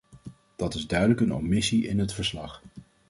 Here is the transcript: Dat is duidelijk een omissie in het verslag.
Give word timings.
Dat 0.55 0.73
is 0.73 0.87
duidelijk 0.87 1.19
een 1.21 1.33
omissie 1.33 1.87
in 1.87 1.99
het 1.99 2.13
verslag. 2.13 2.61